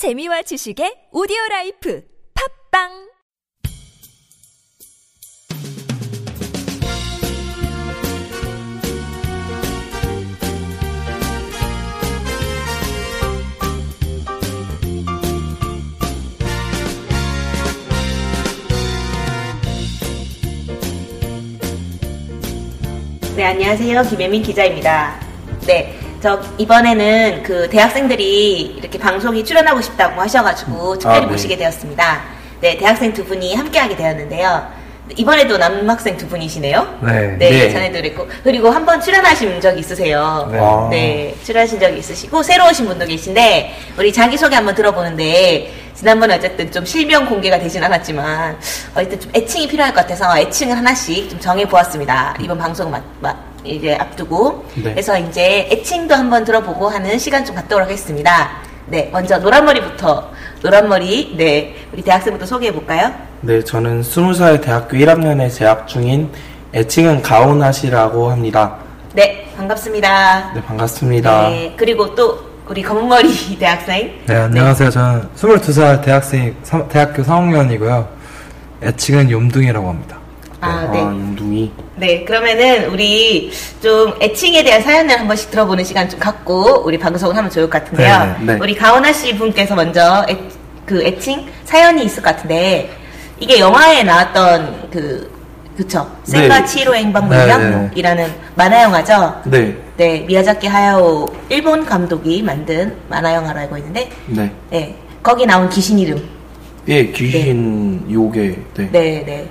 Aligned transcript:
재미와 0.00 0.40
지식의 0.40 1.12
오디오 1.12 1.36
라이프 1.50 2.02
팝빵 2.72 2.88
네, 23.36 23.44
안녕하세요. 23.44 24.02
김혜민 24.04 24.42
기자입니다. 24.42 25.20
네, 25.66 25.99
저 26.20 26.38
이번에는 26.58 27.42
그 27.42 27.68
대학생들이 27.70 28.76
이렇게 28.78 28.98
방송에 28.98 29.42
출연하고 29.42 29.80
싶다고 29.80 30.20
하셔가지고 30.20 30.98
특별히 30.98 31.16
아, 31.16 31.20
네. 31.20 31.26
모시게 31.26 31.56
되었습니다. 31.56 32.20
네, 32.60 32.76
대학생 32.76 33.12
두 33.14 33.24
분이 33.24 33.54
함께하게 33.54 33.96
되었는데요. 33.96 34.80
이번에도 35.16 35.56
남학생 35.56 36.16
두 36.18 36.28
분이시네요. 36.28 36.98
네. 37.02 37.36
네, 37.38 37.50
네. 37.50 37.70
전에도 37.72 37.94
그랬고 37.94 38.28
그리고 38.44 38.68
한 38.70 38.84
번 38.84 39.00
출연하신 39.00 39.60
적 39.62 39.76
있으세요. 39.78 40.48
네. 40.52 40.58
아. 40.60 40.88
네, 40.90 41.34
출연하신 41.42 41.80
적이 41.80 41.98
있으시고 41.98 42.42
새로 42.42 42.66
오신 42.68 42.86
분도 42.86 43.06
계신데 43.06 43.74
우리 43.98 44.12
자기 44.12 44.36
소개 44.36 44.54
한번 44.56 44.74
들어보는데 44.74 45.72
지난번에 45.94 46.34
어쨌든 46.36 46.70
좀 46.70 46.84
실명 46.84 47.26
공개가 47.26 47.58
되진 47.58 47.82
않았지만 47.82 48.58
어쨌든 48.94 49.20
좀 49.20 49.32
애칭이 49.34 49.66
필요할 49.68 49.92
것 49.94 50.02
같아서 50.02 50.38
애칭을 50.38 50.76
하나씩 50.76 51.30
좀 51.30 51.40
정해 51.40 51.66
보았습니다. 51.66 52.36
이번 52.40 52.58
방송 52.58 52.90
마, 52.90 53.00
마, 53.20 53.34
이제 53.64 53.94
앞두고 53.94 54.64
네. 54.76 54.82
그래서 54.92 55.18
이제 55.18 55.68
애칭도 55.70 56.14
한번 56.14 56.44
들어보고 56.44 56.88
하는 56.88 57.18
시간 57.18 57.44
좀 57.44 57.54
갖도록 57.56 57.84
하겠습니다. 57.84 58.50
네, 58.86 59.08
먼저 59.12 59.38
노란머리부터 59.38 60.30
노란머리 60.62 61.34
네 61.36 61.74
우리 61.92 62.02
대학생부터 62.02 62.46
소개해 62.46 62.72
볼까요? 62.72 63.12
네, 63.42 63.62
저는 63.62 64.02
20살 64.02 64.62
대학교 64.62 64.96
1학년에 64.96 65.52
재학 65.52 65.86
중인 65.86 66.30
애칭은 66.74 67.22
가온하시라고 67.22 68.30
합니다. 68.30 68.76
네, 69.12 69.46
반갑습니다. 69.56 70.52
네, 70.54 70.62
반갑습니다. 70.62 71.48
네, 71.50 71.74
그리고 71.76 72.14
또 72.14 72.38
우리 72.66 72.82
검은머리 72.82 73.58
대학생. 73.58 74.12
네, 74.26 74.36
안녕하세요. 74.36 74.90
저는 74.90 75.28
22살 75.36 76.02
대학생, 76.02 76.54
삼- 76.62 76.88
대학교 76.88 77.22
3학년이고요. 77.22 78.06
애칭은 78.82 79.30
욤둥이라고 79.30 79.88
합니다. 79.88 80.16
아, 80.60 80.68
아, 80.68 80.90
네. 80.92 81.00
윤둥이. 81.00 81.72
네, 81.96 82.24
그러면은 82.24 82.90
우리 82.90 83.50
좀 83.82 84.14
애칭에 84.20 84.62
대한 84.62 84.82
사연을 84.82 85.18
한 85.18 85.26
번씩 85.26 85.50
들어보는 85.50 85.84
시간 85.84 86.08
좀 86.08 86.20
갖고 86.20 86.82
우리 86.84 86.98
방송을 86.98 87.36
하면 87.36 87.50
좋을 87.50 87.68
것 87.68 87.82
같은데요. 87.82 88.18
네, 88.18 88.36
네, 88.40 88.52
네. 88.54 88.58
우리 88.60 88.74
가오나 88.74 89.12
씨 89.12 89.34
분께서 89.36 89.74
먼저 89.74 90.24
애, 90.28 90.36
그 90.84 91.02
애칭 91.02 91.46
사연이 91.64 92.04
있을 92.04 92.22
것 92.22 92.36
같은데 92.36 92.90
이게 93.38 93.58
영화에 93.58 94.02
나왔던 94.02 94.90
그 94.90 95.40
그쵸 95.76 96.10
네. 96.26 96.40
센가 96.40 96.64
치로 96.66 96.94
행방불명이라는 96.94 98.30
만화 98.54 98.82
영화죠. 98.82 99.40
네, 99.46 99.74
네, 99.96 100.20
미야자키 100.26 100.66
하야오 100.66 101.26
일본 101.48 101.86
감독이 101.86 102.42
만든 102.42 102.94
만화 103.08 103.34
영화로 103.34 103.60
알고 103.60 103.78
있는데, 103.78 104.10
네. 104.26 104.52
네, 104.68 104.94
거기 105.22 105.46
나온 105.46 105.70
귀신 105.70 105.98
이름. 105.98 106.22
예, 106.88 107.06
귀신 107.06 108.06
요괴. 108.10 108.58
네. 108.74 108.88
네, 108.90 109.24
네. 109.24 109.48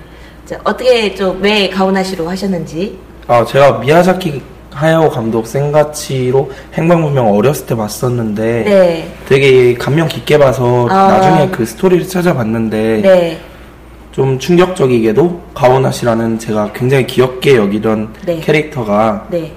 자, 0.49 0.57
어떻게 0.63 1.13
좀 1.13 1.39
왜 1.41 1.69
가오나시로 1.69 2.27
하셨는지. 2.27 2.97
아, 3.27 3.45
제가 3.45 3.77
미야자키 3.77 4.41
하야오 4.71 5.07
감독 5.11 5.45
생가치로 5.45 6.49
행방불명 6.73 7.31
어렸을 7.35 7.67
때 7.67 7.75
봤었는데 7.75 8.63
네, 8.63 9.13
되게 9.27 9.75
감명 9.75 10.07
깊게 10.07 10.39
봐서 10.39 10.87
아. 10.89 11.07
나중에 11.19 11.49
그 11.51 11.63
스토리를 11.67 12.07
찾아봤는데 12.07 13.01
네, 13.03 13.39
좀 14.11 14.39
충격적이게도 14.39 15.39
가오나시라는 15.53 16.39
제가 16.39 16.71
굉장히 16.73 17.05
귀엽게 17.05 17.55
여기던 17.55 18.15
네. 18.25 18.39
캐릭터가 18.39 19.27
네, 19.29 19.51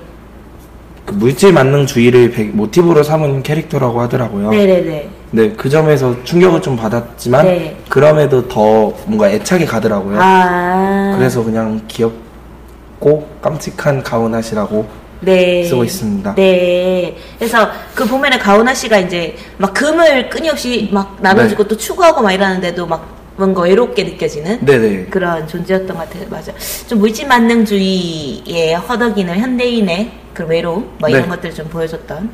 그 1.07 1.15
물질 1.15 1.55
만능주의를 1.55 2.33
배- 2.33 2.45
모티브로 2.53 3.03
삼은 3.03 3.43
캐릭터라고 3.43 3.99
하더라고요. 4.03 4.51
네, 4.51 4.67
네, 4.67 4.81
네. 4.83 5.09
네, 5.35 5.51
그 5.53 5.71
점에서 5.71 6.15
충격을 6.25 6.61
좀 6.61 6.77
받았지만 6.77 7.47
네. 7.47 7.77
그럼에도 7.89 8.47
더 8.49 8.93
뭔가 9.07 9.31
애착이 9.31 9.65
가더라고요. 9.65 10.19
아, 10.21 11.15
그래서 11.17 11.43
그냥 11.43 11.81
귀엽고 11.89 13.29
깜찍한 13.41 14.03
가오나시라고 14.03 14.87
네. 15.21 15.65
쓰고 15.65 15.85
있습니다. 15.85 16.35
네. 16.35 17.17
그래서 17.39 17.71
그 17.95 18.05
보면은 18.05 18.39
가오나 18.39 18.75
씨가 18.75 18.99
이제 18.99 19.35
막 19.57 19.73
금을 19.73 20.29
끊임없이 20.29 20.91
막 20.93 21.17
나눠주고 21.21 21.63
네. 21.63 21.69
또 21.69 21.77
추구하고 21.79 22.21
막 22.21 22.33
이러는데도 22.33 22.87
막 22.87 23.23
뭔가 23.37 23.63
외롭게 23.63 24.05
느껴지는 24.05 24.63
네네. 24.63 25.07
그런 25.07 25.49
존재였던 25.49 25.97
것 25.97 26.11
같아요. 26.11 26.29
맞아. 26.29 26.53
좀 26.87 26.99
물질 26.99 27.27
만능주의에 27.27 28.75
허덕이는 28.75 29.39
현대인의 29.39 30.11
그 30.35 30.45
외로움, 30.45 30.91
뭐 30.99 31.09
이런 31.09 31.23
네. 31.23 31.29
음. 31.29 31.31
것들을 31.31 31.55
좀 31.55 31.69
보여줬던. 31.69 32.31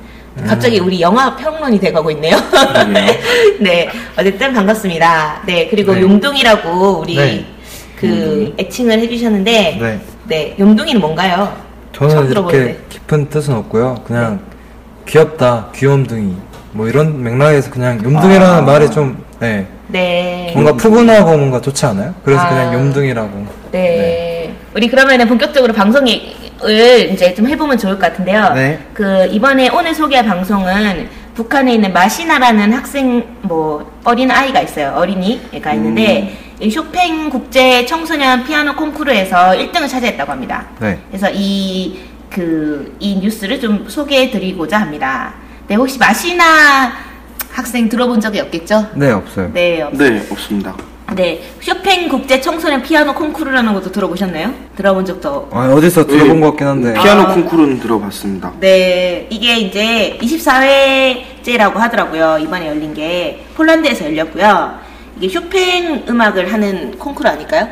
갑자기 0.47 0.78
우리 0.78 1.00
영화 1.00 1.34
평론이 1.37 1.78
돼가고 1.81 2.10
있네요. 2.12 2.37
네. 3.60 3.88
어쨌든 4.16 4.53
반갑습니다. 4.53 5.43
네. 5.47 5.69
그리고 5.69 5.94
네. 5.94 6.03
용둥이라고 6.03 7.00
우리 7.00 7.16
네. 7.16 7.44
그 7.97 8.09
용둥이. 8.09 8.54
애칭을 8.59 8.99
해주셨는데, 9.00 9.78
네. 9.81 10.00
네. 10.26 10.56
용둥이는 10.59 11.00
뭔가요? 11.00 11.54
저는. 11.93 12.31
이렇게 12.31 12.78
깊은 12.88 13.28
뜻은 13.28 13.54
없고요. 13.54 14.03
그냥 14.06 14.41
귀엽다, 15.06 15.69
귀염둥이. 15.75 16.37
뭐 16.72 16.87
이런 16.87 17.22
맥락에서 17.22 17.70
그냥 17.70 17.99
욤둥이라는 17.99 18.47
아. 18.47 18.60
말이 18.60 18.91
좀, 18.91 19.22
네. 19.41 19.66
네. 19.88 20.50
뭔가 20.55 20.75
푸근하고 20.75 21.37
뭔가 21.37 21.60
좋지 21.60 21.87
않아요? 21.87 22.15
그래서 22.25 22.43
아. 22.43 22.49
그냥 22.49 22.72
욤둥이라고. 22.75 23.47
네. 23.72 24.55
우리 24.75 24.87
그러면은 24.88 25.26
본격적으로 25.26 25.72
방송 25.72 26.06
을 26.64 27.10
이제 27.12 27.34
좀 27.34 27.46
해보면 27.48 27.78
좋을 27.78 27.94
것 27.94 28.10
같은데요. 28.10 28.52
네. 28.54 28.78
그 28.92 29.26
이번에 29.30 29.69
오늘 29.69 29.94
소개할 29.94 30.24
방송은 30.24 31.08
북한에 31.34 31.74
있는 31.74 31.92
마시나라는 31.92 32.72
학생 32.72 33.24
뭐 33.42 33.88
어린 34.02 34.30
아이가 34.30 34.60
있어요. 34.60 34.92
어린이가 34.96 35.72
있는데 35.74 36.36
이 36.60 36.69
쇼팽 36.69 37.30
국제 37.30 37.86
청소년 37.86 38.42
피아노 38.44 38.74
콩쿠르에서 38.74 39.52
1등을 39.52 39.88
차지했다고 39.88 40.32
합니다. 40.32 40.66
네. 40.80 40.98
그래서 41.08 41.30
이, 41.32 42.00
그, 42.28 42.96
이 42.98 43.20
뉴스를 43.20 43.60
좀 43.60 43.88
소개해 43.88 44.32
드리고자 44.32 44.80
합니다. 44.80 45.34
네, 45.69 45.76
혹시 45.76 45.98
마시나 45.98 46.92
학생 47.52 47.88
들어본 47.88 48.20
적이 48.20 48.40
없겠죠? 48.40 48.88
네, 48.94 49.12
없어요. 49.12 49.52
네, 49.52 49.82
없 49.82 49.94
네, 49.94 50.26
없습니다. 50.30 50.75
네, 51.14 51.41
쇼팽 51.60 52.06
국제 52.08 52.38
청소년 52.41 52.82
피아노 52.82 53.14
콩쿠르라는 53.14 53.72
것도 53.72 53.91
들어보셨나요? 53.91 54.52
들어본 54.76 55.06
적도. 55.06 55.48
아, 55.52 55.72
어디서 55.72 56.06
들어본 56.06 56.41
것 56.41 56.48
같긴 56.50 56.66
한데. 56.66 56.92
피아노 56.92 57.22
아. 57.22 57.34
콩쿠르는 57.34 57.80
들어봤습니다. 57.80 58.52
네, 58.60 59.26
이게 59.30 59.56
이제 59.56 60.19
24회째라고 60.20 61.74
하더라고요. 61.74 62.38
이번에 62.42 62.69
열린 62.69 62.92
게 62.92 63.42
폴란드에서 63.56 64.04
열렸고요. 64.04 64.78
이게 65.16 65.28
쇼팽 65.28 66.04
음악을 66.08 66.52
하는 66.52 66.98
콩쿠르 66.98 67.28
아닐까요? 67.28 67.66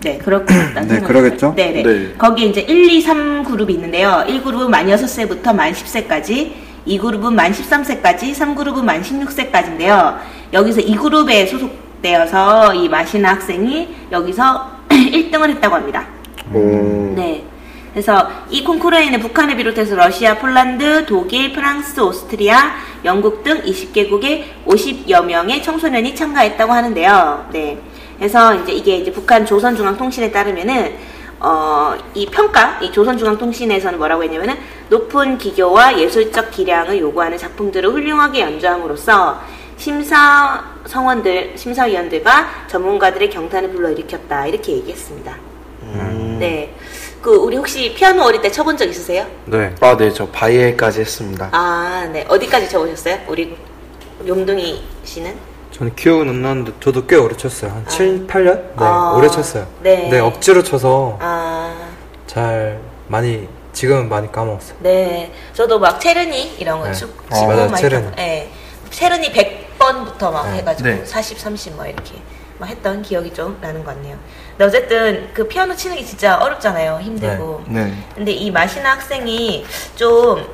네, 0.00 0.16
그렇게 0.16 0.54
네, 0.88 1.00
그러겠죠? 1.00 1.52
네, 1.56 1.70
네. 1.70 1.82
네. 1.82 2.14
거기에 2.16 2.46
이제 2.46 2.60
1, 2.62 2.90
2, 2.90 3.00
3 3.02 3.44
그룹이 3.44 3.74
있는데요. 3.74 4.24
1그룹은 4.26 4.68
만 4.68 4.86
6세부터 4.86 5.54
만 5.54 5.72
10세까지, 5.72 6.52
2그룹은 6.86 7.34
만 7.34 7.52
13세까지, 7.52 8.34
3그룹은 8.34 8.82
만 8.82 9.02
16세까지인데요. 9.02 10.16
여기서 10.54 10.80
2그룹에 10.80 11.46
소속 11.46 11.87
되어서 12.02 12.74
이 12.74 12.88
마시나 12.88 13.30
학생이 13.30 13.88
여기서 14.12 14.70
1등을 14.88 15.50
했다고 15.50 15.74
합니다. 15.74 16.06
오. 16.52 17.12
네. 17.16 17.44
그래서 17.92 18.28
이 18.50 18.62
콩쿠르에는 18.62 19.18
북한을 19.20 19.56
비롯해서 19.56 19.96
러시아, 19.96 20.38
폴란드, 20.38 21.06
독일, 21.06 21.52
프랑스, 21.52 22.00
오스트리아, 22.00 22.76
영국 23.04 23.42
등 23.42 23.60
20개국의 23.62 24.44
50여 24.66 25.24
명의 25.24 25.62
청소년이 25.62 26.14
참가했다고 26.14 26.72
하는데요. 26.72 27.48
네. 27.52 27.78
그래서 28.16 28.54
이제 28.54 28.72
이게 28.72 28.96
이제 28.98 29.10
북한 29.10 29.46
조선중앙통신에 29.46 30.30
따르면은 30.30 30.96
어, 31.40 31.96
이 32.14 32.26
평가, 32.26 32.78
이 32.80 32.90
조선중앙통신에서는 32.90 33.98
뭐라고 33.98 34.24
했냐면은 34.24 34.56
높은 34.88 35.38
기교와 35.38 35.98
예술적 35.98 36.50
기량을 36.50 36.98
요구하는 36.98 37.38
작품들을 37.38 37.90
훌륭하게 37.90 38.40
연주함으로써 38.40 39.40
심사 39.76 40.64
성원들, 40.88 41.52
심사위원들과 41.56 42.66
전문가들의 42.66 43.28
경탄을 43.28 43.70
불러일으켰다. 43.72 44.46
이렇게 44.46 44.72
얘기했습니다. 44.72 45.36
네. 46.38 46.74
그 47.20 47.30
우리 47.36 47.56
혹시 47.58 47.92
피아노 47.94 48.22
어릴 48.22 48.40
때 48.40 48.50
쳐본 48.50 48.76
적 48.78 48.88
있으세요? 48.88 49.26
네. 49.44 49.74
아, 49.80 49.96
네, 49.96 50.10
저 50.10 50.26
바이에까지 50.28 51.00
했습니다. 51.00 51.50
아, 51.52 52.08
네. 52.10 52.24
어디까지 52.28 52.70
쳐보셨어요? 52.70 53.18
우리 53.28 53.54
용둥이 54.26 54.82
씨는? 55.04 55.34
저는 55.72 55.94
기억은 55.94 56.28
안 56.30 56.40
나는데 56.42 56.72
저도 56.80 57.06
꽤 57.06 57.16
오래 57.16 57.36
쳤어요. 57.36 57.70
한 57.70 57.86
7, 57.86 58.26
8년? 58.26 58.54
네, 58.56 58.72
아. 58.76 59.14
오래 59.16 59.28
쳤어요. 59.28 59.66
네. 59.82 60.18
억지로 60.18 60.62
쳐서 60.62 61.18
아, 61.20 61.76
잘 62.26 62.80
많이 63.08 63.46
지금은 63.74 64.08
많이 64.08 64.32
까먹었어요. 64.32 64.78
네. 64.80 65.32
저도 65.52 65.78
막 65.78 66.00
체르니 66.00 66.56
이런 66.58 66.80
거 66.80 66.86
네. 66.86 66.94
쭉 66.94 67.14
아, 67.30 67.34
치고 67.34 67.46
맞아요. 67.48 67.68
많이 67.70 67.82
체르니. 67.82 68.04
쳤- 68.06 68.16
네. 68.16 68.50
체르니 68.90 69.32
100 69.32 69.67
100번부터 69.78 70.32
막 70.32 70.50
네. 70.50 70.58
해가지고 70.58 70.88
네. 70.88 71.04
40, 71.04 71.38
30뭐 71.38 71.86
이렇게 71.88 72.14
막 72.58 72.68
했던 72.68 73.02
기억이 73.02 73.32
좀 73.32 73.56
나는 73.60 73.84
것 73.84 73.94
같네요. 73.94 74.16
근데 74.50 74.64
어쨌든 74.64 75.30
그 75.32 75.46
피아노 75.46 75.74
치는 75.74 75.96
게 75.96 76.04
진짜 76.04 76.36
어렵잖아요. 76.38 76.98
힘들고. 77.00 77.64
네. 77.68 77.92
근데 78.14 78.32
이 78.32 78.50
마시나 78.50 78.92
학생이 78.92 79.64
좀 79.94 80.44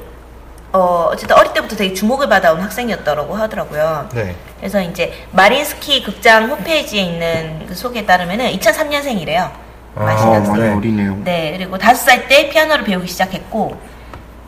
어, 0.73 1.09
어쨌든 1.12 1.37
어릴 1.37 1.53
때부터 1.53 1.76
되게 1.76 1.94
주목을 1.94 2.29
받아온 2.29 2.61
학생이었다고 2.61 3.35
하더라고요. 3.35 4.09
네. 4.12 4.35
그래서 4.59 4.82
이제 4.82 5.12
마린스키 5.31 6.03
극장 6.03 6.50
홈페이지에 6.50 7.00
있는 7.03 7.65
그 7.69 7.75
소개에 7.75 8.05
따르면은 8.05 8.47
2003년생이래요. 8.59 9.50
마시나 9.94 10.31
아, 10.32 10.35
학생. 10.35 10.53
많이 10.53 10.75
어리네요. 10.75 11.21
네, 11.25 11.55
그리고 11.56 11.79
다섯 11.79 12.03
살때 12.03 12.49
피아노를 12.49 12.82
배우기 12.85 13.06
시작했고, 13.06 13.81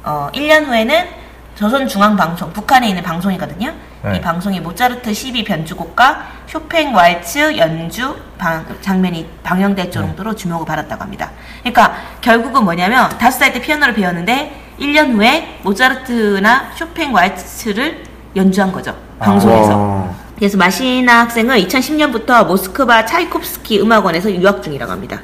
어, 0.02 0.28
1년 0.34 0.66
후에는 0.66 1.06
조선중앙방송, 1.54 2.52
북한에 2.52 2.88
있는 2.88 3.04
방송이거든요. 3.04 3.72
네. 4.06 4.16
이 4.18 4.20
방송이 4.20 4.60
모차르트 4.60 5.12
12 5.12 5.42
변주곡과 5.42 6.26
쇼팽 6.46 6.94
왈츠 6.94 7.56
연주 7.58 8.14
방- 8.38 8.64
장면이 8.80 9.26
방영될 9.42 9.90
정도로 9.90 10.34
주목을 10.36 10.64
받았다고 10.64 11.02
합니다. 11.02 11.32
그러니까 11.62 11.96
결국은 12.20 12.62
뭐냐면 12.64 13.08
다섯 13.18 13.38
살 13.38 13.52
때 13.52 13.60
피아노를 13.60 13.94
배웠는데 13.94 14.52
1년 14.78 15.14
후에 15.14 15.58
모차르트나 15.64 16.70
쇼팽 16.76 17.12
왈츠를 17.12 18.04
연주한 18.36 18.70
거죠. 18.70 18.94
방송에서. 19.18 19.76
와. 19.76 20.14
그래서 20.36 20.56
마시나 20.56 21.20
학생은 21.22 21.56
2010년부터 21.66 22.46
모스크바 22.46 23.06
차이콥스키 23.06 23.80
음악원에서 23.80 24.30
유학 24.34 24.62
중이라고 24.62 24.92
합니다. 24.92 25.20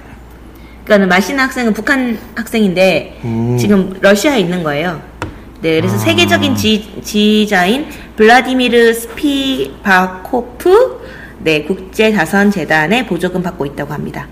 그러니까 0.84 1.06
마시나 1.14 1.44
학생은 1.44 1.72
북한 1.74 2.18
학생인데 2.34 3.20
음. 3.24 3.56
지금 3.58 3.96
러시아에 4.00 4.40
있는 4.40 4.64
거예요. 4.64 5.00
네, 5.60 5.76
그래서 5.80 5.96
세계적인 5.96 6.56
지, 6.56 7.00
지휘자인 7.04 7.86
블라디미르 8.16 8.92
스피바코프 8.94 11.00
네, 11.40 11.64
국제자선재단의 11.64 13.06
보조금 13.06 13.42
받고 13.42 13.66
있다고 13.66 13.92
합니다. 13.92 14.28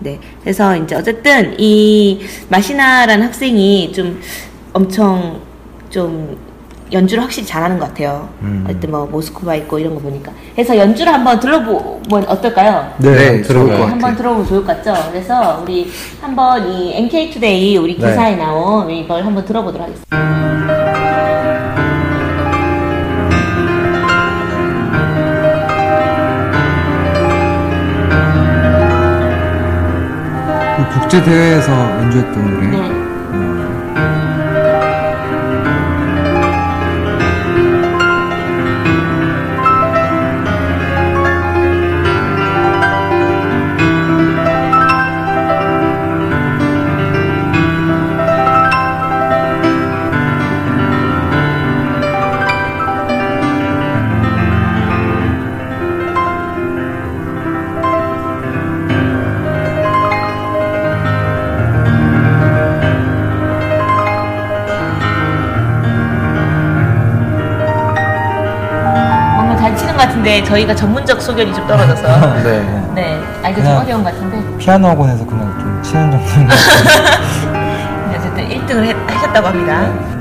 네, 0.00 0.18
그래서 0.42 0.76
이제 0.76 0.94
어쨌든 0.94 1.54
이 1.58 2.20
마시나라는 2.48 3.26
학생이 3.26 3.92
좀 3.92 4.20
엄청 4.72 5.40
좀 5.88 6.36
연주를 6.92 7.24
확실히 7.24 7.46
잘하는 7.46 7.78
것 7.78 7.88
같아요. 7.88 8.28
음. 8.42 8.64
어쨌든 8.68 8.90
뭐 8.90 9.06
모스크바 9.06 9.54
있고 9.56 9.78
이런 9.78 9.94
거 9.94 10.00
보니까. 10.00 10.30
그래서 10.54 10.76
연주를 10.76 11.12
한번 11.12 11.40
들어보면 11.40 12.28
어떨까요? 12.28 12.92
네, 12.98 13.40
것 13.42 13.54
네, 13.54 13.62
같아요. 13.70 13.84
한번 13.86 14.16
들어보면 14.16 14.46
좋을 14.46 14.64
것 14.64 14.84
같죠? 14.84 15.10
그래서 15.10 15.60
우리 15.62 15.90
한번 16.20 16.70
이 16.70 16.92
NK투데이 16.94 17.76
우리 17.78 17.96
네. 17.98 18.06
기사에 18.08 18.36
나온 18.36 18.90
이걸 18.90 19.24
한번 19.24 19.44
들어보도록 19.44 19.86
하겠습니다. 19.86 20.83
국제 30.94 31.22
대회에서 31.22 31.72
연주했던 31.72 32.54
노래. 32.54 32.83
같은데 70.24 70.42
저희가 70.44 70.74
전문적 70.74 71.20
소견이 71.20 71.54
좀 71.54 71.66
떨어져서 71.66 72.02
네. 72.42 72.90
네 72.94 73.20
알기 73.42 73.56
좀 73.56 73.64
그냥- 73.64 73.78
어려운 73.82 74.02
것 74.04 74.12
같은데 74.12 74.56
피아노 74.58 74.88
학원에서 74.88 75.24
그냥 75.26 75.56
좀 75.60 75.82
치는 75.82 76.10
정도인 76.10 76.48
것 76.48 76.54
같아요. 76.56 77.52
네, 77.52 78.16
어쨌든 78.18 78.48
1등을 78.48 79.10
하셨다고 79.10 79.46
합니다. 79.48 80.13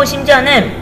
그리고 0.00 0.12
심지어는 0.12 0.72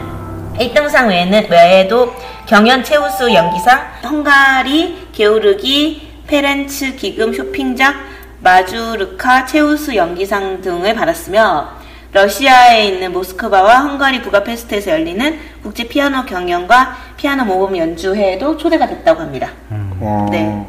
1등상 0.59 1.09
외에는, 1.09 1.49
외에도 1.49 2.15
경연 2.45 2.85
최우수 2.85 3.33
연기상, 3.33 3.81
헝가리 4.01 5.09
게오르기 5.11 6.21
페렌츠 6.25 6.95
기금 6.95 7.33
쇼핑작 7.33 7.95
마주르카 8.39 9.45
최우수 9.45 9.93
연기상 9.93 10.61
등을 10.61 10.95
받았으며 10.95 11.67
러시아에 12.13 12.85
있는 12.85 13.11
모스크바와 13.11 13.79
헝가리 13.79 14.21
부가페스트에서 14.21 14.91
열리는 14.91 15.37
국제 15.63 15.83
피아노 15.83 16.23
경연과 16.23 16.95
피아노 17.17 17.43
모범 17.43 17.75
연주회에도 17.75 18.55
초대가 18.55 18.87
됐다고 18.87 19.19
합니다. 19.19 19.49
와. 19.99 20.29
네. 20.31 20.65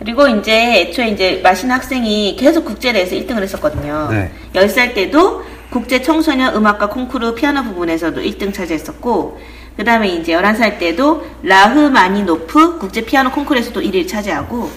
그리고 0.00 0.26
이제 0.26 0.80
애초에 0.80 1.10
이제 1.10 1.40
마신 1.44 1.70
학생이 1.70 2.34
계속 2.34 2.64
국제대회에서 2.64 3.14
1등을 3.14 3.42
했었거든요. 3.42 4.08
네. 4.10 4.32
10살 4.52 4.94
때도 4.94 5.53
국제 5.74 6.00
청소년 6.00 6.54
음악과 6.54 6.88
콩쿠르 6.88 7.34
피아노 7.34 7.64
부분에서도 7.64 8.20
1등 8.20 8.54
차지했었고, 8.54 9.40
그 9.76 9.82
다음에 9.82 10.06
이제 10.06 10.32
11살 10.32 10.78
때도 10.78 11.26
라흐마니노프 11.42 12.78
국제 12.78 13.00
피아노 13.04 13.32
콩쿠르에서도 13.32 13.80
1위를 13.80 14.06
차지하고, 14.06 14.70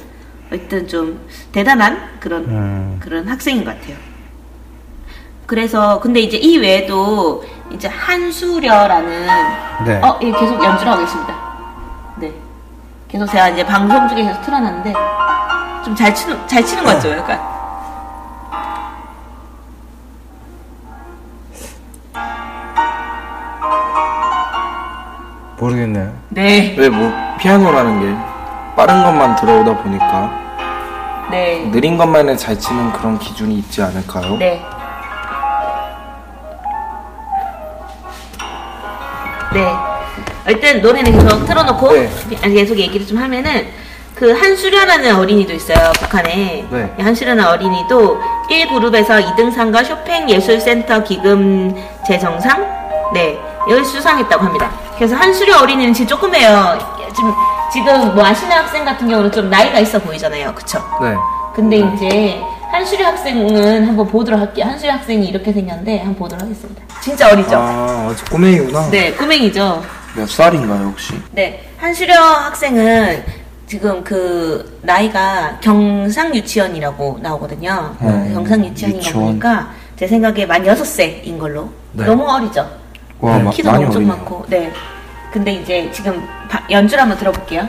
어쨌든 0.52 0.88
좀 0.88 1.20
대단한 1.52 2.18
그런, 2.20 2.46
음. 2.46 2.98
그런 3.00 3.28
학생인 3.28 3.64
것 3.64 3.80
같아요. 3.80 3.96
그래서, 5.46 6.00
근데 6.00 6.20
이제 6.20 6.38
이 6.38 6.58
외에도 6.58 7.46
이제 7.70 7.88
한수려라는, 7.88 9.28
네. 9.86 10.02
어, 10.02 10.18
예, 10.24 10.32
계속 10.32 10.64
연주를 10.64 10.94
하고 10.94 11.04
있습니다. 11.04 11.36
네. 12.18 12.34
계속 13.08 13.28
제가 13.28 13.50
이제 13.50 13.64
방송 13.64 14.08
중에 14.08 14.24
계속 14.24 14.42
틀어놨는데, 14.42 14.94
좀 15.86 15.96
잘 15.96 16.16
치는, 16.16 16.48
잘 16.48 16.66
치는 16.66 16.84
것 16.84 16.94
같죠, 16.96 17.12
약간. 17.12 17.57
모르겠네요. 25.60 26.14
네. 26.30 26.76
왜 26.78 26.90
뭐 26.90 27.12
피아노라는 27.40 28.00
게 28.02 28.18
빠른 28.76 29.04
것만 29.04 29.36
들어오다 29.36 29.78
보니까 29.82 31.28
네. 31.32 31.68
느린 31.72 31.98
것만을 31.98 32.38
잘 32.38 32.58
치는 32.58 32.94
그런 32.94 33.18
기준이 33.20 33.56
있지 33.60 33.82
않을까요? 33.82 34.38
네. 34.38 34.64
네. 39.54 39.74
일단 40.48 40.82
노래는 40.82 41.12
계속 41.12 41.46
틀어놓고 41.46 41.92
네. 41.94 42.10
계속 42.42 42.78
얘기를 42.78 43.06
좀 43.06 43.18
하면은 43.18 43.68
그 44.16 44.32
한수련하는 44.32 45.16
어린이도 45.16 45.54
있어요 45.54 45.92
북한에 46.00 46.66
네. 46.70 46.96
이 46.98 47.02
한수련한 47.02 47.46
어린이도 47.48 48.20
1그룹에서 48.50 49.24
2등상과 49.36 49.84
쇼팽 49.86 50.30
예술센터 50.30 51.04
기금 51.04 51.76
재정상 52.06 52.66
네 53.14 53.38
여기 53.70 53.84
수상했다고 53.84 54.46
합니다. 54.46 54.72
그래서 54.98 55.16
한수련 55.16 55.60
어린이는 55.62 55.94
진짜 55.94 56.10
조금 56.16 56.34
해요. 56.34 56.78
지금 57.16 57.34
지금 57.72 58.16
뭐 58.16 58.26
아시나 58.26 58.58
학생 58.60 58.84
같은 58.86 59.08
경우는 59.08 59.32
좀 59.32 59.50
나이가 59.50 59.80
있어 59.80 60.00
보이잖아요, 60.00 60.54
그쵸? 60.56 60.80
네. 61.02 61.14
근데 61.54 61.78
이제 61.78 62.40
한수리 62.72 63.04
학생은 63.04 63.88
한번 63.88 64.08
보도록 64.08 64.40
할게요. 64.40 64.66
한수리 64.66 64.90
학생이 64.90 65.28
이렇게 65.28 65.52
생겼는데 65.52 65.98
한번 66.00 66.16
보도록 66.16 66.44
하겠습니다. 66.44 66.82
진짜 67.02 67.32
어리죠? 67.32 67.56
아, 67.58 68.10
아직 68.12 68.30
꼬맹이구나. 68.30 68.90
네, 68.90 69.12
꼬맹이죠. 69.14 69.84
몇 70.16 70.30
살인가요, 70.30 70.88
혹시? 70.88 71.14
네, 71.32 71.64
한수려 71.78 72.16
학생은 72.20 73.24
지금 73.68 74.04
그 74.04 74.80
나이가 74.82 75.58
경상 75.62 76.34
유치원이라고 76.34 77.20
나오거든요. 77.22 77.96
음, 78.02 78.32
경상 78.34 78.66
유치원인가 78.66 79.06
유치원. 79.08 79.26
보니까 79.26 79.68
제 79.98 80.08
생각에 80.08 80.46
만 80.46 80.64
6세인 80.64 81.38
걸로. 81.38 81.70
네. 81.92 82.06
너무 82.06 82.24
어리죠? 82.30 82.68
와, 83.20 83.40
마- 83.40 83.52
키도 83.52 83.72
많이 83.72 83.86
엄청. 83.86 84.08
많고. 84.08 84.46
네. 84.48 84.72
근데 85.32 85.52
이제 85.54 85.90
지금 85.92 86.26
바- 86.50 86.62
연주를 86.70 87.02
한번 87.02 87.18
들어볼게요. 87.18 87.68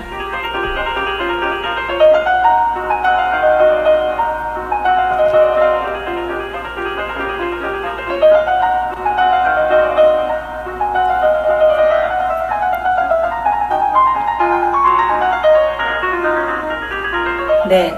네. 17.68 17.92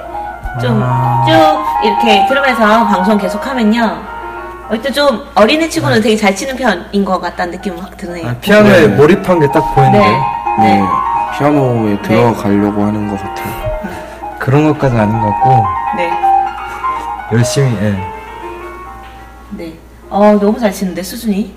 좀 0.61 0.81
쭉 1.27 1.65
이렇게 1.85 2.27
들으면서 2.27 2.87
방송 2.87 3.17
계속하면요. 3.17 4.10
일단 4.73 4.93
좀 4.93 5.27
어린애 5.35 5.69
치고는 5.69 6.01
되게 6.01 6.17
잘 6.17 6.35
치는 6.35 6.57
편인 6.57 7.05
것 7.05 7.21
같다는 7.21 7.53
느낌이 7.53 7.79
확 7.81 7.97
드네요. 7.97 8.29
아, 8.29 8.35
피아노에 8.41 8.81
네. 8.83 8.89
몰입한 8.89 9.41
게 9.41 9.47
딱 9.49 9.75
보이는데 9.75 9.99
네. 9.99 10.07
네. 10.61 10.77
네. 10.81 10.83
피아노에 11.39 12.03
들어가려고 12.03 12.85
하는 12.85 13.09
것 13.09 13.21
같아요. 13.21 13.71
그런 14.39 14.73
것까지 14.73 14.97
아닌 14.97 15.19
것 15.21 15.27
같고 15.27 15.65
네. 15.97 16.11
열심히 17.33 17.69
예. 17.83 17.95
네. 19.51 19.79
어, 20.09 20.37
너무 20.41 20.59
잘 20.59 20.73
치는데, 20.73 21.03
수준이. 21.05 21.55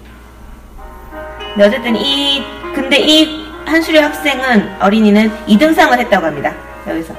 네, 1.58 1.65
어쨌든 1.65 1.96
이, 1.96 2.43
근데 2.75 2.98
이 3.00 3.48
한수리 3.65 3.98
학생은, 3.98 4.75
어린이는 4.79 5.32
2등상을 5.48 5.98
했다고 5.98 6.25
합니다. 6.27 6.53
여기서. 6.88 7.15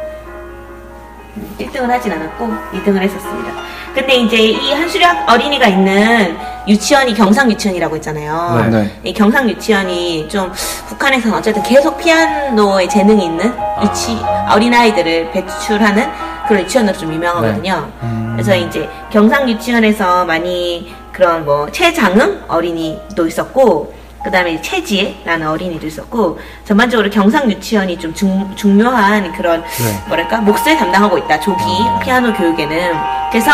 1등을 1.58 1.88
하진 1.88 2.12
않았고, 2.12 2.46
2등을 2.72 2.98
했었습니다. 3.00 3.50
근데 3.94 4.14
이제 4.16 4.36
이 4.38 4.72
한수리 4.72 5.04
학- 5.04 5.28
어린이가 5.30 5.68
있는 5.68 6.36
유치원이 6.66 7.14
경상 7.14 7.50
유치원이라고 7.50 7.96
있잖아요. 7.96 8.68
네. 8.70 8.78
네. 8.82 8.90
이 9.04 9.12
경상 9.12 9.48
유치원이 9.48 10.28
좀 10.28 10.52
북한에서는 10.88 11.36
어쨌든 11.38 11.62
계속 11.62 11.96
피아노에 11.98 12.88
재능이 12.88 13.24
있는 13.24 13.52
유치 13.84 14.18
어린아이들을 14.50 15.30
배출하는 15.30 16.08
그런 16.48 16.62
유치원으로 16.62 16.96
좀 16.98 17.12
유명하거든요. 17.12 17.88
그래서 18.32 18.54
이제 18.56 18.88
경상 19.10 19.48
유치원에서 19.48 20.24
많이 20.24 20.92
그런 21.12 21.44
뭐 21.44 21.70
최장흥 21.70 22.42
어린이도 22.48 23.26
있었고 23.26 23.94
그다음에 24.24 24.60
최지혜라는 24.62 25.46
어린이도 25.46 25.86
있었고 25.86 26.38
전반적으로 26.64 27.10
경상 27.10 27.48
유치원이 27.50 27.98
좀 27.98 28.12
중, 28.14 28.50
중요한 28.56 29.30
그런 29.32 29.62
네. 29.62 30.02
뭐랄까 30.08 30.38
몫을 30.38 30.76
담당하고 30.78 31.18
있다 31.18 31.38
조기 31.40 31.62
피아노 32.02 32.32
교육에는 32.32 32.92
그래서 33.30 33.50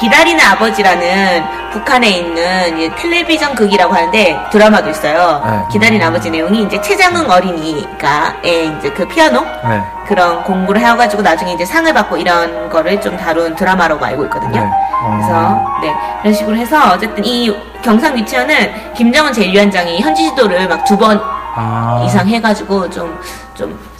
기다리는 0.00 0.42
아버지라는 0.42 1.44
북한에 1.72 2.08
있는 2.08 2.78
이 2.78 2.90
텔레비전 2.96 3.54
극이라고 3.54 3.94
하는데 3.94 4.40
드라마도 4.50 4.88
있어요. 4.88 5.42
네. 5.44 5.62
기다리는 5.70 6.04
아버지 6.06 6.30
내용이 6.30 6.62
이제 6.62 6.80
최장흥 6.80 7.30
어린이가 7.30 8.36
의 8.42 8.74
이제 8.78 8.90
그 8.90 9.06
피아노 9.06 9.42
네. 9.42 9.82
그런 10.06 10.42
공부를 10.42 10.80
해가지고 10.80 11.22
나중에 11.22 11.52
이제 11.52 11.64
상을 11.64 11.92
받고 11.92 12.16
이런 12.16 12.70
거를 12.70 13.00
좀 13.00 13.16
다룬 13.16 13.54
드라마라고 13.54 14.04
알고 14.04 14.24
있거든요. 14.24 14.60
네. 14.60 14.70
그래서 15.12 15.64
네 15.82 15.94
이런 16.22 16.34
식으로 16.34 16.56
해서 16.56 16.92
어쨌든 16.94 17.24
이 17.24 17.54
경상 17.82 18.18
유치원은 18.18 18.94
김정은 18.94 19.32
제1위원장이 19.32 20.00
현지 20.00 20.24
지도를 20.30 20.66
막 20.66 20.84
두번 20.84 21.20
아. 21.54 22.02
이상 22.06 22.26
해가지고 22.26 22.88
좀 22.90 23.18
좀 23.54 23.90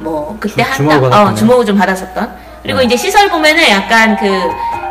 뭐 0.00 0.36
그때 0.40 0.62
한다 0.62 0.96
어 0.96 1.00
받았군요. 1.00 1.34
주목을 1.36 1.66
좀 1.66 1.76
받았었던 1.76 2.50
그리고 2.62 2.78
네. 2.78 2.84
이제 2.86 2.96
시설 2.96 3.28
보면은 3.28 3.68
약간 3.68 4.16
그 4.16 4.26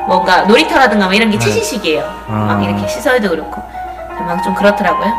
뭔가 0.07 0.41
놀이터라든가 0.43 1.05
뭐 1.05 1.13
이런 1.13 1.29
게 1.29 1.37
네. 1.37 1.45
최신식이에요. 1.45 2.01
아. 2.27 2.31
막 2.47 2.63
이렇게 2.63 2.87
시설도 2.87 3.29
그렇고 3.29 3.61
막 4.25 4.43
좀 4.43 4.53
그렇더라고요. 4.53 5.11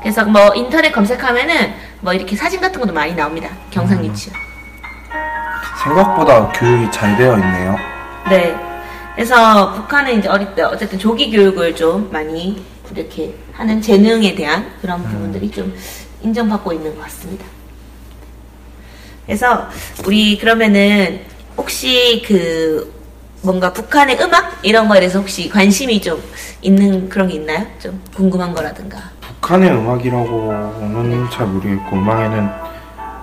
그래서 0.00 0.24
뭐 0.24 0.52
인터넷 0.54 0.92
검색하면은 0.92 1.74
뭐 2.00 2.12
이렇게 2.12 2.36
사진 2.36 2.60
같은 2.60 2.80
것도 2.80 2.92
많이 2.92 3.14
나옵니다. 3.14 3.48
경상 3.70 3.98
음. 3.98 4.04
유치원. 4.06 4.38
생각보다 5.82 6.48
교육이 6.48 6.90
잘 6.90 7.16
되어 7.16 7.34
있네요. 7.38 7.76
네. 8.30 8.56
그래서 9.14 9.72
북한은 9.74 10.18
이제 10.18 10.28
어릴 10.28 10.54
때 10.54 10.62
어쨌든 10.62 10.98
조기 10.98 11.30
교육을 11.30 11.76
좀 11.76 12.08
많이 12.10 12.64
이렇게 12.94 13.34
하는 13.52 13.80
재능에 13.80 14.34
대한 14.34 14.70
그런 14.80 15.02
부분들이 15.02 15.50
좀 15.50 15.74
인정받고 16.22 16.72
있는 16.72 16.94
것 16.96 17.02
같습니다. 17.04 17.44
그래서 19.26 19.68
우리 20.06 20.38
그러면은 20.38 21.20
혹시 21.56 22.22
그 22.26 22.93
뭔가 23.44 23.72
북한의 23.72 24.18
음악 24.22 24.52
이런 24.62 24.88
거에 24.88 25.00
대해서 25.00 25.18
혹시 25.18 25.48
관심이 25.50 26.00
좀 26.00 26.22
있는 26.62 27.08
그런 27.10 27.28
게 27.28 27.34
있나요? 27.34 27.66
좀 27.78 28.02
궁금한 28.16 28.54
거라든가. 28.54 28.96
북한의 29.20 29.70
음악이라고는 29.70 31.28
잘 31.30 31.46
모르겠고 31.46 31.96
음악에는 31.96 32.50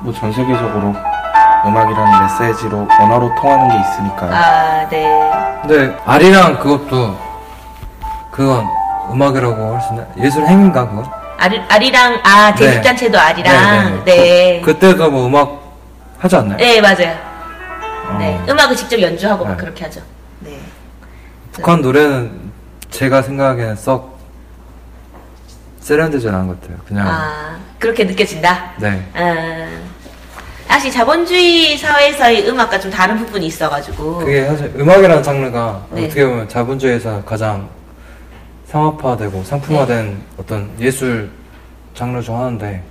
뭐 0.02 0.14
전 0.14 0.32
세계적으로 0.32 0.96
음악이라는 1.66 2.22
메시지로 2.22 2.88
언어로 3.00 3.32
통하는 3.40 3.70
게 3.70 3.80
있으니까요. 3.80 4.32
아, 4.34 4.90
네. 4.90 5.32
근데 5.62 5.98
아리랑 6.06 6.60
그것도 6.60 7.18
그건 8.32 8.66
음악이라고 9.12 9.74
할 9.76 9.82
수 9.82 9.94
있나? 9.94 10.06
예술 10.18 10.46
행인가 10.46 10.88
그건? 10.88 11.06
아리, 11.38 11.60
아리랑 11.68 12.20
아 12.24 12.54
제주단체도 12.54 13.20
아리랑 13.20 14.04
네. 14.06 14.62
그, 14.64 14.74
그때도 14.74 15.10
뭐 15.10 15.26
음악 15.26 15.60
하지 16.20 16.36
않나요? 16.36 16.58
네 16.58 16.80
맞아요. 16.80 17.18
네 18.20 18.38
어. 18.40 18.46
음악을 18.52 18.76
직접 18.76 19.00
연주하고 19.02 19.46
막 19.46 19.52
네. 19.52 19.58
그렇게 19.58 19.84
하죠. 19.86 20.02
네. 21.52 21.58
북한 21.58 21.82
노래는 21.82 22.32
제가 22.90 23.22
생각하기에는 23.22 23.76
썩 23.76 24.18
세련되지 25.82 26.30
않은 26.30 26.48
것 26.48 26.62
같아요. 26.62 26.78
그냥 26.88 27.08
아 27.08 27.60
그렇게 27.78 28.04
느껴진다. 28.06 28.74
네. 28.80 29.06
음, 29.16 29.90
사실 30.68 30.92
자본주의 30.92 31.78
사회에서의 31.78 32.48
음악과 32.48 32.80
좀 32.80 32.90
다른 32.90 33.18
부분이 33.18 33.48
있어가지고 33.48 34.20
그게 34.20 34.46
사실 34.46 34.72
음악이라는 34.78 35.22
장르가 35.24 35.86
네. 35.92 36.06
어떻게 36.06 36.26
보면 36.26 36.48
자본주의에서 36.48 37.24
가장 37.26 37.68
상업화되고 38.68 39.44
상품화된 39.44 40.22
어떤 40.38 40.72
예술 40.80 41.30
장르 41.94 42.22
중 42.22 42.38
하나인데 42.38 42.82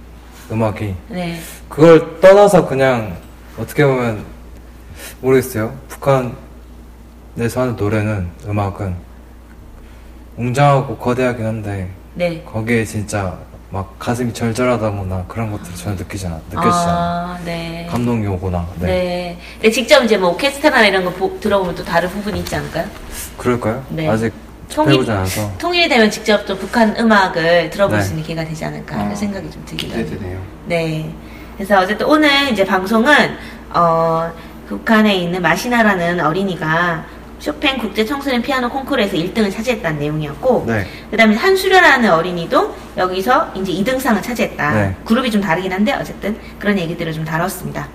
음악이 0.52 0.95
네 1.09 1.40
그걸 1.69 2.21
떠나서 2.21 2.67
그냥 2.69 3.17
어떻게 3.59 3.87
보면 3.87 4.23
모르겠어요. 5.23 5.75
북한 5.88 6.37
에서 7.39 7.63
하는 7.63 7.77
노래는 7.77 8.29
음악은 8.47 8.95
웅장하고 10.37 10.97
거대하긴 10.97 11.47
한데 11.47 11.89
네. 12.15 12.43
거기에 12.45 12.85
진짜 12.85 13.39
막 13.71 13.97
가슴이 13.99 14.33
절절하다거나 14.33 15.25
그런 15.29 15.53
것들을 15.53 15.77
전혀 15.77 15.97
느끼지 15.97 16.27
않아 16.27 16.37
느껴지지 16.51 16.83
않아 16.85 16.91
아, 16.91 17.39
네. 17.45 17.87
감동이 17.89 18.27
오거나 18.27 18.67
네. 18.81 18.87
네. 18.87 19.39
근데 19.55 19.71
직접 19.71 20.03
이제 20.03 20.17
뭐 20.17 20.31
오케스트라나 20.31 20.87
이런 20.87 21.05
거 21.05 21.11
보- 21.13 21.39
들어보면 21.39 21.75
또 21.77 21.85
다른 21.85 22.09
부분이 22.09 22.41
있지 22.41 22.57
않을까요? 22.57 22.85
그럴까요? 23.37 23.85
네. 23.91 24.09
아직 24.09 24.33
통일- 24.69 25.09
않아서 25.09 25.53
통일이 25.59 25.89
되면 25.89 26.11
직접 26.11 26.45
또 26.47 26.57
북한 26.59 26.97
음악을 26.99 27.71
들어볼 27.71 27.99
네. 27.99 28.03
수 28.03 28.11
있는 28.11 28.25
기회가 28.25 28.45
되지 28.45 28.65
않을까 28.65 28.97
하는 28.99 29.13
아, 29.13 29.15
생각이 29.15 29.51
좀 29.51 29.65
들기도. 29.65 29.97
기대되네요. 29.97 30.41
네. 30.67 31.15
그래서 31.57 31.79
어쨌든 31.81 32.07
오늘 32.07 32.29
이제 32.53 32.65
방송은 32.65 33.37
어 33.75 34.33
북한에 34.67 35.15
있는 35.15 35.43
마시나라는 35.43 36.21
어린이가 36.25 37.05
쇼팽 37.40 37.78
국제 37.78 38.04
청소년 38.04 38.42
피아노 38.42 38.68
콩쿠르에서 38.68 39.16
1등을 39.16 39.50
차지했다는 39.52 39.99
내용이었고 39.99 40.64
네. 40.66 40.87
그다음에 41.11 41.35
한수련하는 41.35 42.12
어린이도 42.12 42.76
여기서 42.99 43.52
이제 43.56 43.73
2등상을 43.73 44.23
차지했다. 44.23 44.75
네. 44.75 44.97
그룹이 45.06 45.30
좀 45.30 45.40
다르긴 45.40 45.73
한데 45.73 45.92
어쨌든 45.94 46.38
그런 46.59 46.78
얘기들을 46.78 47.12
좀 47.14 47.25
다뤘습니다. 47.25 47.88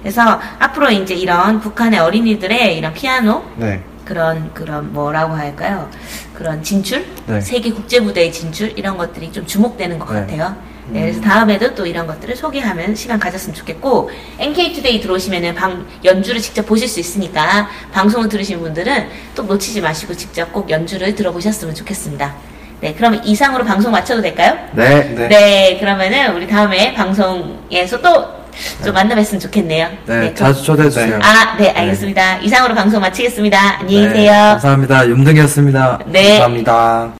그래서 0.00 0.40
앞으로 0.58 0.90
이제 0.90 1.14
이런 1.14 1.60
북한의 1.60 1.98
어린이들의 1.98 2.76
이런 2.76 2.92
피아노 2.92 3.42
네. 3.56 3.82
그런 4.04 4.52
그런 4.52 4.92
뭐라고 4.92 5.34
할까요? 5.34 5.88
그런 6.34 6.62
진출, 6.62 7.06
네. 7.26 7.40
세계 7.40 7.70
국제 7.70 8.00
무대의 8.00 8.32
진출 8.32 8.72
이런 8.76 8.96
것들이 8.98 9.32
좀 9.32 9.46
주목되는 9.46 9.98
것 9.98 10.12
네. 10.12 10.20
같아요. 10.20 10.56
네, 10.90 11.00
그래서 11.02 11.20
다음에도 11.20 11.74
또 11.74 11.86
이런 11.86 12.06
것들을 12.06 12.34
소개하면 12.36 12.94
시간 12.94 13.18
가졌으면 13.18 13.54
좋겠고 13.54 14.10
NK 14.38 14.72
투데이 14.74 15.00
들어오시면은 15.00 15.54
방 15.54 15.86
연주를 16.04 16.40
직접 16.40 16.66
보실 16.66 16.88
수 16.88 17.00
있으니까 17.00 17.68
방송을 17.92 18.28
들으신 18.28 18.60
분들은 18.60 19.08
또 19.34 19.42
놓치지 19.44 19.80
마시고 19.80 20.14
직접 20.14 20.52
꼭 20.52 20.68
연주를 20.70 21.14
들어보셨으면 21.14 21.74
좋겠습니다. 21.74 22.34
네, 22.80 22.94
그럼 22.94 23.20
이상으로 23.24 23.64
방송 23.64 23.92
마쳐도 23.92 24.22
될까요? 24.22 24.56
네. 24.72 25.02
네, 25.28 25.76
그러면은 25.78 26.34
우리 26.34 26.46
다음에 26.46 26.94
방송에서 26.94 28.00
또 28.00 28.40
좀 28.84 28.92
만나 28.92 29.14
뵀으면 29.14 29.40
좋겠네요. 29.40 29.86
네. 29.88 29.94
그럼- 30.06 30.34
자주 30.34 30.62
초대해 30.64 30.90
주세요. 30.90 31.18
아, 31.22 31.56
네, 31.56 31.70
알겠습니다. 31.70 32.38
이상으로 32.38 32.74
방송 32.74 33.00
마치겠습니다. 33.00 33.78
안녕히 33.80 34.06
네, 34.08 34.12
계세요. 34.12 34.32
감사합니다. 34.32 35.06
윤등이었습니다. 35.08 36.00
네. 36.06 36.30
감사합니다. 36.30 37.19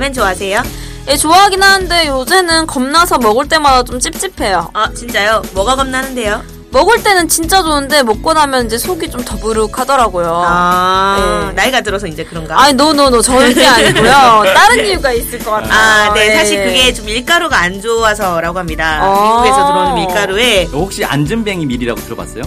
라면 0.00 0.14
좋아하세요? 0.14 0.62
예, 1.08 1.16
좋아하긴 1.16 1.62
하는데 1.62 2.06
요새는 2.06 2.66
겁나서 2.66 3.18
먹을 3.18 3.46
때마다 3.46 3.82
좀 3.82 4.00
찝찝해요. 4.00 4.70
아, 4.72 4.90
진짜요? 4.94 5.42
뭐가 5.52 5.76
겁나는데요? 5.76 6.42
먹을 6.70 7.02
때는 7.02 7.28
진짜 7.28 7.62
좋은데 7.62 8.02
먹고 8.04 8.32
나면 8.32 8.64
이제 8.64 8.78
속이 8.78 9.10
좀 9.10 9.22
더부룩하더라고요. 9.22 10.42
아, 10.46 11.48
네. 11.48 11.52
나이가 11.52 11.82
들어서 11.82 12.06
이제 12.06 12.24
그런가? 12.24 12.62
아니, 12.62 12.72
노노노 12.72 13.20
절대 13.20 13.66
아니고요. 13.66 14.44
다른 14.56 14.86
이유가 14.86 15.12
있을 15.12 15.38
것 15.40 15.50
같아요. 15.50 15.72
아, 15.72 16.14
네. 16.14 16.28
예. 16.28 16.36
사실 16.36 16.64
그게 16.64 16.94
좀 16.94 17.04
밀가루가 17.04 17.60
안 17.60 17.82
좋아서라고 17.82 18.58
합니다. 18.58 19.00
아. 19.02 19.22
미국에서 19.22 19.66
들어오는 19.66 19.94
밀가루에. 19.96 20.64
혹시 20.72 21.04
안전뱅이 21.04 21.66
밀이라고 21.66 22.00
들어봤어요? 22.00 22.44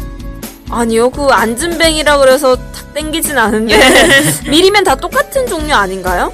아니요, 0.71 1.11
그 1.11 1.27
안전뱅이라 1.27 2.17
그래서 2.17 2.55
탁 2.55 2.93
땡기진 2.95 3.37
않은데 3.37 3.77
밀이면 4.49 4.85
다 4.85 4.95
똑같은 4.95 5.45
종류 5.45 5.71
아닌가요? 5.75 6.33